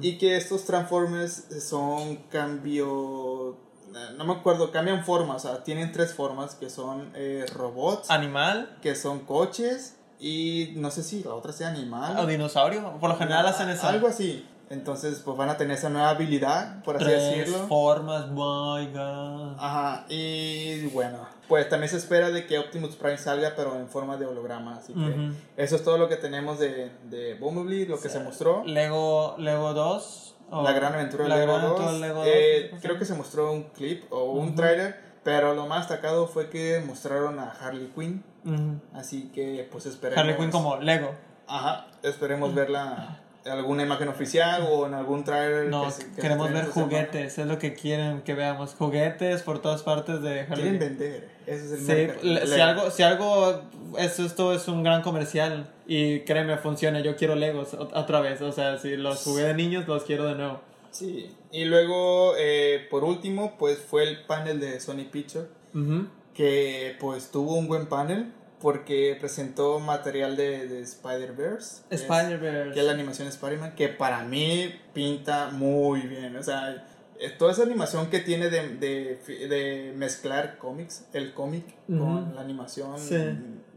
[0.00, 3.56] Y que estos Transformers son cambio...
[4.16, 8.76] No me acuerdo, cambian formas, o sea, tienen tres formas que son eh, robots, Animal
[8.82, 12.18] que son coches y no sé si la otra sea animal.
[12.18, 12.98] o dinosaurio.
[12.98, 13.86] Por lo general hacen eso.
[13.86, 14.44] Algo así.
[14.70, 17.68] Entonces, pues van a tener esa nueva habilidad, por así Tres decirlo.
[17.68, 19.54] formas, my god.
[19.58, 24.16] Ajá, y bueno, pues también se espera de que Optimus Prime salga, pero en forma
[24.16, 24.76] de holograma.
[24.76, 25.32] Así que Ujú.
[25.56, 28.62] eso es todo lo que tenemos de, de Bumblebee, lo que se mostró.
[28.64, 30.34] Lego, Lego 2.
[30.50, 31.70] o- La gran aventura de La Lego Gran 2.
[31.80, 32.80] Aventura de Lego Eh, 2.
[32.82, 34.56] creo que se mostró un clip o un Ujú.
[34.56, 38.22] tráiler, pero lo más destacado fue que mostraron a Harley Quinn.
[38.44, 38.80] Ujú.
[38.92, 40.18] Así que pues esperemos.
[40.20, 41.12] Harley Quinn como Lego.
[41.46, 45.68] Ajá, esperemos verla en alguna imagen oficial o en algún trailer.
[45.68, 46.90] No, que se- que queremos ver esta semana.
[46.92, 48.74] juguetes, es lo que quieren que veamos.
[48.74, 52.90] Juguetes por todas partes de Harley Quieren vender, ese es el Sí, le- si algo,
[52.90, 53.62] si algo,
[53.98, 57.00] es, esto es un gran comercial y créeme, funciona.
[57.00, 58.40] Yo quiero Legos ot- otra vez.
[58.42, 60.60] O sea, si los jugué de niños, los quiero de nuevo.
[60.90, 66.06] Sí, y luego, eh, por último, pues fue el panel de Sony Picture, Ujú.
[66.34, 71.82] que pues tuvo un buen panel porque presentó material de, de Spider-Verse.
[71.90, 72.72] Spider-Verse.
[72.74, 76.34] Que es la animación de Spider-Man, que para mí pinta muy bien.
[76.36, 76.86] O sea,
[77.38, 82.98] toda esa animación que tiene de, de, de mezclar cómics, el cómic con la animación,
[82.98, 83.16] Sí.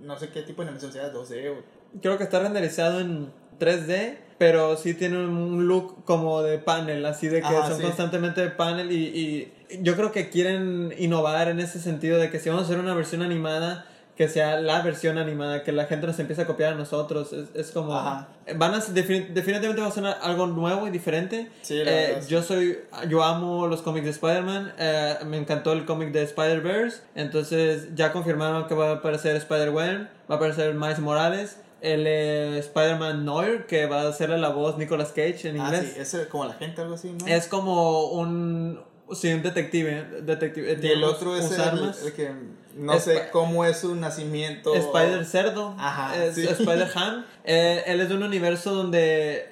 [0.01, 1.63] no sé qué tipo de animación sea, 2D o...
[2.01, 7.27] Creo que está renderizado en 3D, pero sí tiene un look como de panel, así
[7.27, 7.83] de que Ajá, son sí.
[7.83, 12.39] constantemente de panel y, y yo creo que quieren innovar en ese sentido de que
[12.39, 13.85] si vamos a hacer una versión animada,
[14.17, 17.49] que sea la versión animada, que la gente nos empiece a copiar a nosotros, es,
[17.53, 17.93] es como...
[17.95, 18.27] Ajá.
[18.55, 21.51] Van a, defini- definitivamente va a ser algo nuevo y diferente.
[21.61, 25.85] Sí, la Eh, yo soy, yo amo los cómics de Spider-Man, eh, me encantó el
[25.85, 30.99] cómic de Spider-Verse, entonces ya confirmaron que va a aparecer Spider-Gwen, va a aparecer Miles
[30.99, 35.65] Morales, el eh, Spider-Man Noir, que va a hacerle la voz Nicolas Cage en Ah,
[35.65, 35.93] inglés.
[36.07, 37.27] sí, es como la gente, algo así, ¿no?
[37.27, 38.79] Es como un,
[39.13, 42.03] sí, un detective, detective Y el otro es el, armas.
[42.03, 42.31] el que
[42.75, 44.73] no sé cómo es su nacimiento.
[44.75, 46.47] Spider Cerdo, Ajá, es sí.
[46.47, 47.25] Spider Ham.
[47.49, 49.45] Eh, él es de un universo donde,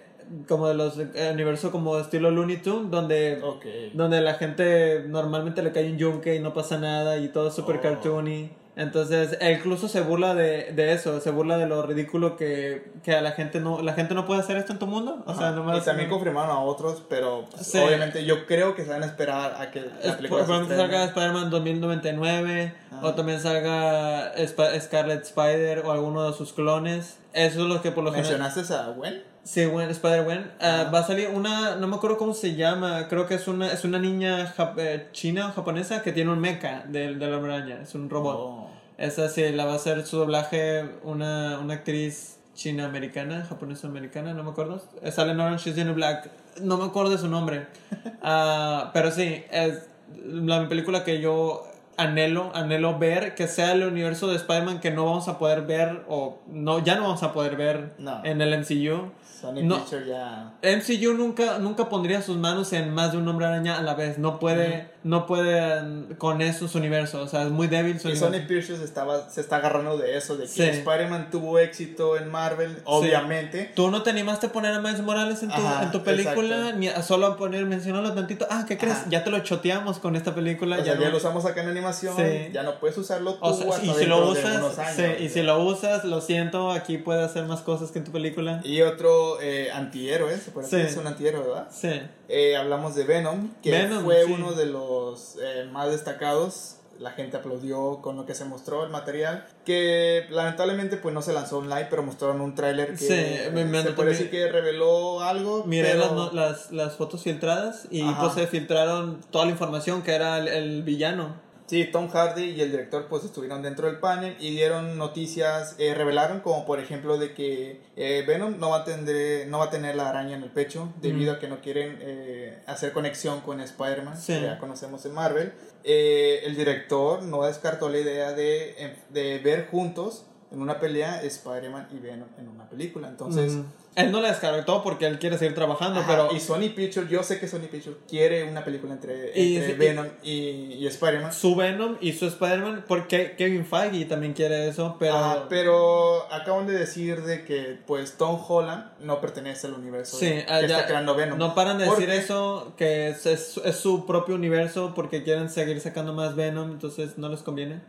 [0.49, 3.65] como de los eh, universo como estilo Looney Tunes, donde, Ok.
[3.93, 7.53] donde la gente normalmente le cae un yunque y no pasa nada y todo es
[7.53, 7.81] super Oh.
[7.81, 8.49] cartoony.
[8.77, 13.15] Entonces, él incluso se burla de, de eso, se burla de lo ridículo que, que
[13.15, 15.23] a la gente no, la gente no puede hacer esto en tu mundo.
[15.25, 15.81] O sea, nomás.
[15.81, 17.77] y también confirmaron a otros, pero pues, Sí.
[17.77, 20.91] obviamente yo creo que se van a esperar a que la película probablemente estrene.
[20.93, 22.99] salga Spider-Man 2099 Ah.
[23.03, 27.17] o también salga Sp- Scarlet Spider o alguno de sus clones.
[27.33, 28.39] Eso es lo que por lo general...
[28.39, 29.23] ¿Mencionaste a Gwen?
[29.45, 30.53] Sí, Gwen, Spider-Gwen.
[30.59, 33.71] Ah, va a salir una, no me acuerdo cómo se llama, creo que es una,
[33.71, 37.37] es una niña jap- eh, china o japonesa que tiene un mecha de, de la
[37.37, 38.35] araña, es un robot.
[38.39, 38.69] Oh.
[38.97, 44.49] Esa sí, la va a hacer su doblaje una, una actriz china-americana, japonesa-americana, no me
[44.49, 44.81] acuerdo.
[45.03, 46.27] Eh, Sale en Orange is the New Black,
[46.61, 47.67] no me acuerdo de su nombre.
[48.27, 49.83] Ah, pero sí, es
[50.25, 55.05] la película que yo anhelo, anhelo ver, que sea el universo de Spider-Man que no
[55.05, 58.21] vamos a poder ver, o no, ya no vamos a poder ver No.
[58.23, 59.11] en el MCU.
[59.41, 59.75] Sony No.
[59.79, 60.53] Picture ya.
[60.63, 64.17] MCU nunca, nunca pondría sus manos en más de un hombre araña a la vez.
[64.17, 67.21] No puede, no puede mm, con eso su universo.
[67.21, 68.33] O sea, es muy débil su Y universo.
[68.33, 70.63] Sony Pictures estaba, se está agarrando de eso, de que Sí.
[70.63, 73.71] Spider-Man tuvo éxito en Marvel, obviamente.
[73.75, 76.55] Tú no te animaste a poner a Miles Morales en tu, Ajá, en tu película,
[76.57, 76.77] exacto.
[76.79, 78.47] ni a solo a poner, mencionarlo tantito.
[78.49, 78.95] Ah, ¿qué crees?
[78.95, 79.05] Ajá.
[79.09, 80.77] Ya te lo choteamos con esta película.
[80.79, 82.49] O sea, ya lo usamos acá en animación, Sí.
[82.53, 85.29] ya no puedes usarlo tú O sea, hasta y si lo usas, años, sí, y
[85.29, 88.61] si lo usas, lo siento, aquí puede hacer más cosas que en tu película.
[88.63, 90.77] Y otro eh, antihéroe, se puede Sí.
[90.77, 91.67] es un antihéroe, ¿verdad?
[91.71, 92.01] Sí.
[92.29, 96.77] Eh, hablamos de Venom, que Venom, fue uno de los eh, más destacados.
[96.97, 99.45] La gente aplaudió con lo que se mostró el material.
[99.65, 103.83] Que lamentablemente pues no se lanzó online, pero mostraron un tráiler que Sí, me- me-
[103.83, 105.65] se puede decir que reveló algo.
[105.65, 108.21] Miré pero- las, las, las fotos filtradas y Ajá.
[108.21, 111.35] pues se filtraron toda la información que era el, el villano.
[111.67, 115.95] Sí, Tom Hardy y el director pues estuvieron dentro del panel y dieron noticias, eh,
[115.95, 119.69] revelaron como por ejemplo de que eh, Venom no va, a tener, no va a
[119.71, 123.61] tener la araña en el pecho debido a que no quieren eh, hacer conexión con
[123.61, 124.33] Spider-Man, Sí.
[124.33, 125.53] que ya conocemos en Marvel.
[125.83, 131.87] Eh, el director no descartó la idea de, de ver juntos en una pelea Spider-Man
[131.91, 133.07] y Venom en una película.
[133.07, 133.53] Entonces...
[133.95, 137.23] Él no la descartó porque él quiere seguir trabajando, Ajá, pero y Sony Pictures, yo
[137.23, 140.31] sé que Sony Pictures quiere una película entre, Y- entre y- Venom y,
[140.73, 141.31] y Spider-Man.
[141.33, 145.15] su Venom y su Spider-Man, porque Kevin Feige también quiere eso, pero...
[145.15, 150.25] Ajá, pero acaban de decir de que pues Tom Holland no pertenece al universo Sí,
[150.27, 151.37] de- ah, que ya, está creando Venom.
[151.39, 155.79] No paran de decir eso, que es, es, es su propio universo porque quieren seguir
[155.79, 157.81] sacando más Venom, entonces no les conviene.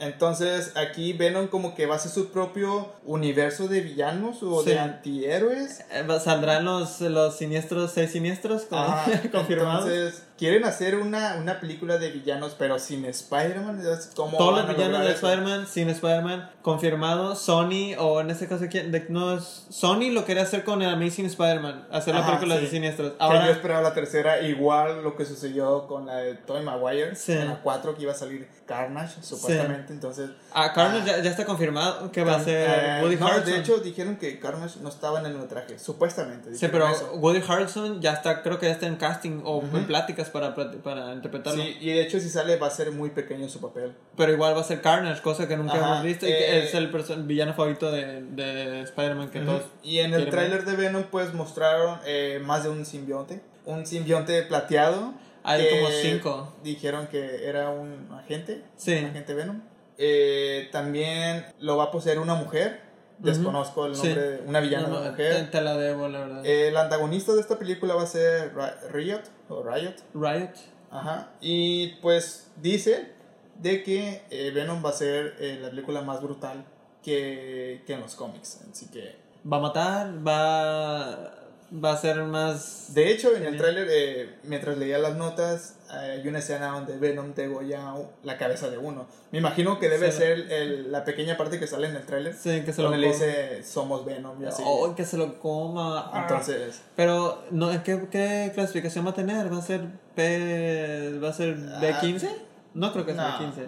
[0.00, 4.70] Entonces aquí Venom como que va a ser su propio universo de villanos o Sí.
[4.70, 5.51] de antihéroes.
[5.90, 9.86] Eh, va- Saldrán los, los siniestros, seis siniestros, Ajá, confirmados.
[9.88, 13.80] Entonces quieren hacer una, una película de villanos pero sin Spider-Man.
[14.12, 15.12] Todos van los villanos de?
[15.12, 17.36] Spider-Man, sin Spider-Man, confirmado.
[17.36, 18.90] Sony, o en este caso, ¿quién?
[18.90, 22.62] De- no Sony lo quería hacer con el Amazing Spider-Man, hacer la Ajá, película sí.
[22.64, 23.12] de siniestros.
[23.12, 27.14] Que Ahora, yo esperaba la tercera, igual lo que sucedió con la de Tobey Maguire,
[27.14, 27.32] Sí.
[27.34, 30.30] en la 4 que iba a salir Carnage, supuestamente, entonces...
[30.52, 31.16] a Carnage Ah.
[31.18, 33.52] ya, ya está confirmado que va a ser eh, Woody no, Harrelson.
[33.52, 36.52] de hecho dijeron que Carnage no estaba en el metraje, supuestamente.
[36.56, 37.12] Sí, pero eso.
[37.14, 39.76] Woody Harrelson ya está, creo que ya está en casting o Ujú.
[39.76, 41.62] en pláticas para, para interpretarlo.
[41.62, 43.94] Sí, y de hecho si sale va a ser muy pequeño su papel.
[44.16, 46.64] Pero igual va a ser Carnage, cosa que nunca Ajá, hemos visto y que eh,
[46.64, 49.62] es el perso- villano favorito de, de Spider-Man que todos...
[49.82, 54.42] Y en el tráiler de Venom pues mostraron eh, más de un simbionte, un simbionte
[54.42, 55.14] plateado.
[55.44, 56.54] Hay como cinco.
[56.62, 58.94] Dijeron que era un agente, Sí.
[58.94, 59.60] un agente Venom.
[59.98, 62.80] Eh, también lo va a poseer una mujer,
[63.22, 64.08] desconozco el Sí.
[64.08, 65.34] nombre, de una villana No, de mujer.
[65.36, 66.46] te, te la debo, la verdad.
[66.46, 68.52] El antagonista de esta película va a ser
[68.92, 69.94] Riot o Riot.
[70.14, 70.50] Riot.
[70.90, 71.30] Ajá.
[71.40, 73.12] Y pues dice
[73.58, 76.64] de que eh, Venom va a ser eh, la película más brutal
[77.02, 78.60] que, que en los cómics.
[78.70, 79.16] Así que.
[79.50, 81.34] Va a matar, va,
[81.72, 82.92] va a ser más...
[82.94, 87.32] De hecho, en el tráiler, eh, mientras leía las notas, hay una escena donde Venom
[87.34, 89.06] degolla la cabeza de uno.
[89.30, 90.18] Me imagino que debe Sí.
[90.18, 92.34] ser el- la pequeña parte que sale en el tráiler.
[92.34, 93.24] Sí, que se lo Donde le coma.
[93.24, 94.62] dice somos Venom y así.
[94.66, 96.10] Oh, que se lo coma.
[96.12, 96.20] Ah.
[96.22, 99.50] Entonces, Pero, no, ¿qué, ¿qué clasificación va a tener?
[99.52, 99.80] ¿Va a ser
[100.14, 101.18] P...
[101.22, 102.28] ¿Va a ser B15?
[102.74, 103.46] No creo que sea Ah, no.
[103.52, 103.66] B15.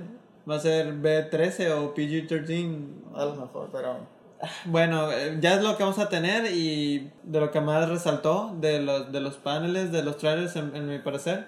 [0.48, 2.86] ¿Va a ser B13 o PG-13?
[3.14, 3.96] a lo mejor, pero.
[4.66, 8.54] Bueno, eh, ya es lo que vamos a tener y de lo que más resaltó
[8.60, 11.46] de los, de los paneles, de los trailers, en, en mi parecer.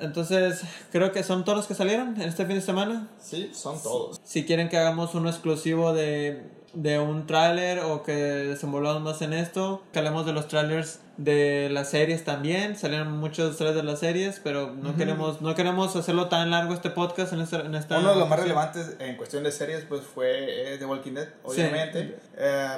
[0.00, 3.08] Entonces, creo que son todos los que salieron en este fin de semana.
[3.18, 4.20] Sí, son todos.
[4.22, 6.42] Si quieren que hagamos uno exclusivo de,
[6.74, 11.68] de un tráiler o que desenvolvamos más en esto, que hablemos de los trailers de
[11.70, 12.76] las series también.
[12.76, 14.98] Salieron muchos trailers de las series, pero no, Ujú.
[14.98, 17.60] queremos, no queremos hacerlo tan largo este podcast en esta...
[17.60, 20.84] En esta Uno de los más relevantes en cuestión de series pues fue eh, The
[20.86, 22.18] Walking Dead, obviamente.
[22.36, 22.68] Eh,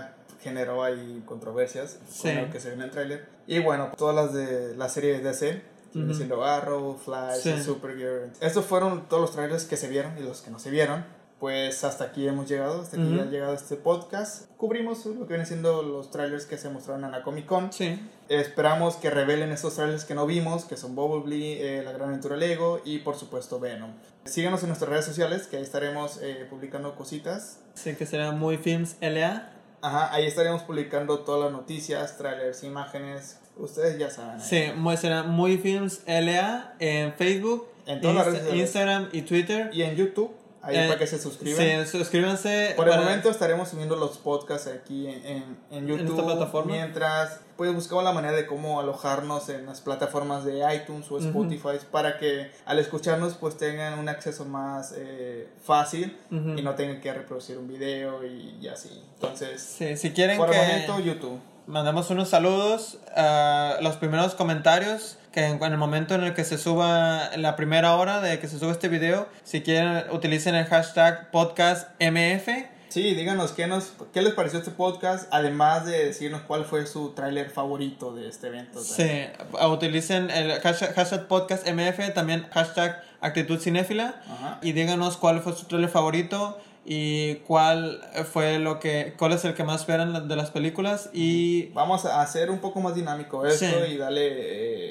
[0.43, 2.29] generó ahí controversias Sí.
[2.33, 3.27] con lo que se vio en el tráiler.
[3.47, 5.63] Y bueno, todas las de la serie de DC,
[5.95, 6.15] Ujú.
[6.15, 7.63] siendo Arrow, Flash, Sí.
[7.63, 8.31] Supergirl.
[8.41, 11.05] Estos fueron todos los trailers que se vieron y los que no se vieron.
[11.41, 13.23] Pues hasta aquí hemos llegado, hasta aquí Ujú.
[13.23, 14.51] ha llegado este podcast.
[14.59, 17.73] Cubrimos lo que vienen siendo los trailers que se mostraron en la Comic Con.
[17.73, 17.99] Sí.
[18.29, 22.37] Esperamos que revelen esos trailers que no vimos, que son Bumblebee, eh, La Gran Aventura
[22.37, 23.91] Lego y por supuesto Venom.
[24.27, 27.59] Síganos en nuestras redes sociales, que ahí estaremos eh, publicando cositas.
[27.73, 29.51] Sí, que será muy films LA.
[29.81, 33.39] Ajá, ahí estaremos publicando todas las noticias, trailers, imágenes.
[33.57, 34.41] Ustedes ya saben.
[34.41, 34.47] ahí.
[34.47, 38.55] Sí, muy, será muy films LA en Facebook, En todas las redes.
[38.55, 39.71] Instagram y Twitter.
[39.73, 40.31] Y en YouTube,
[40.63, 41.87] ahí Eh, para que se suscriban.
[41.87, 42.75] Sí, suscríbanse.
[42.77, 46.11] Por el momento estaremos subiendo los podcasts aquí en, en, en YouTube.
[46.11, 46.73] esta plataforma.
[46.73, 51.19] Mientras, pues buscamos la manera de cómo alojarnos en las plataformas de iTunes o.
[51.19, 57.01] Spotify para que al escucharnos pues tengan un acceso más eh, fácil y no tengan
[57.01, 59.03] que reproducir un video y, y así.
[59.15, 61.41] Entonces, Sí, si quieren por que el momento YouTube.
[61.71, 66.59] Mandamos unos saludos a los primeros comentarios que en, el momento en el que se
[66.59, 71.31] suba la primera hora de que se suba este video, si quieren utilicen el hashtag
[71.31, 72.49] podcastmf.
[72.89, 77.11] Sí, díganos qué, nos, qué les pareció este podcast, además de decirnos cuál fue su
[77.11, 78.83] tráiler favorito de este evento.
[78.83, 79.27] Sí,
[79.71, 84.21] utilicen el hashtag, hashtag podcastmf, también hashtag actitud cinéfila.
[84.29, 84.59] Ajá.
[84.63, 88.01] y díganos cuál fue su trailer favorito y cuál
[88.33, 92.23] fue lo que cuál es el que más esperan de las películas y Vamos a
[92.23, 93.93] hacer un poco más dinámico esto Sí.
[93.93, 94.29] y darle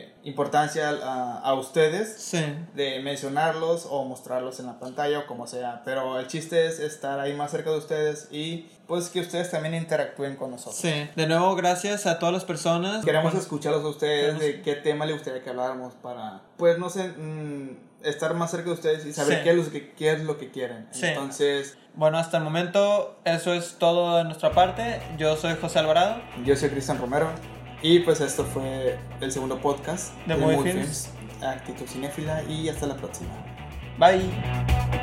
[0.04, 2.44] eh, importancia a, a ustedes sí
[2.76, 5.82] de mencionarlos o mostrarlos en la pantalla o como sea.
[5.84, 9.74] Pero el chiste es estar ahí más cerca de ustedes y pues que ustedes también
[9.74, 10.76] interactúen con nosotros.
[10.78, 14.76] sí de nuevo gracias a todas las personas Queremos escucharlos a ustedes Queremos- de qué
[14.76, 19.06] tema le gustaría que habláramos para, pues no sé, mm, estar más cerca de ustedes
[19.06, 19.44] y saber Sí.
[19.44, 20.88] qué, es lo que, qué es lo que quieren.
[20.92, 21.06] Sí.
[21.08, 25.02] Entonces, Bueno, hasta el momento eso es todo de nuestra parte.
[25.18, 26.22] Yo soy José Alvarado.
[26.46, 27.30] yo soy Cristian Romero
[27.82, 31.10] y pues esto fue el segundo podcast De Movie Films.
[31.42, 33.30] Actitud Cinéfila y hasta la próxima.
[33.98, 34.99] Bye.